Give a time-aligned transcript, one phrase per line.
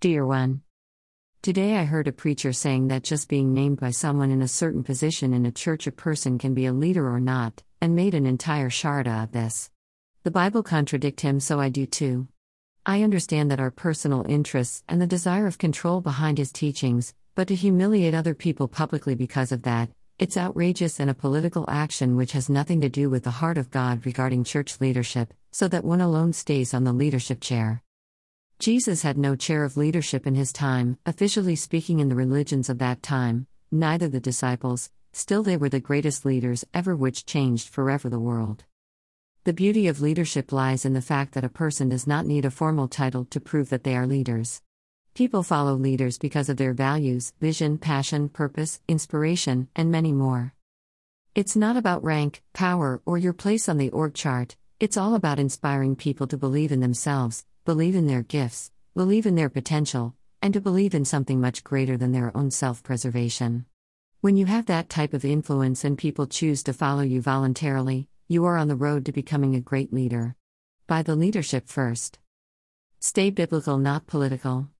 [0.00, 0.62] Dear one,
[1.42, 4.84] Today I heard a preacher saying that just being named by someone in a certain
[4.84, 8.24] position in a church a person can be a leader or not, and made an
[8.24, 9.72] entire sharda of this.
[10.22, 12.28] The Bible contradict him so I do too.
[12.86, 17.48] I understand that our personal interests and the desire of control behind his teachings, but
[17.48, 19.90] to humiliate other people publicly because of that,
[20.20, 23.72] it's outrageous and a political action which has nothing to do with the heart of
[23.72, 27.82] God regarding church leadership, so that one alone stays on the leadership chair.
[28.58, 32.78] Jesus had no chair of leadership in his time, officially speaking, in the religions of
[32.78, 38.08] that time, neither the disciples, still, they were the greatest leaders ever, which changed forever
[38.08, 38.64] the world.
[39.44, 42.50] The beauty of leadership lies in the fact that a person does not need a
[42.50, 44.60] formal title to prove that they are leaders.
[45.14, 50.52] People follow leaders because of their values, vision, passion, purpose, inspiration, and many more.
[51.32, 55.38] It's not about rank, power, or your place on the org chart, it's all about
[55.38, 60.54] inspiring people to believe in themselves, believe in their gifts, believe in their potential, and
[60.54, 63.66] to believe in something much greater than their own self preservation.
[64.22, 68.46] When you have that type of influence and people choose to follow you voluntarily, you
[68.46, 70.34] are on the road to becoming a great leader.
[70.86, 72.18] By the leadership first.
[73.00, 74.68] Stay biblical, not political.